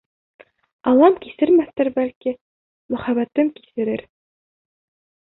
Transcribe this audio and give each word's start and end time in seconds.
Аллам 0.91 1.17
кисермәҫтер, 1.25 1.91
бәлки, 1.99 2.35
мөхәббәтем 2.97 3.55
кисерер. 3.63 4.07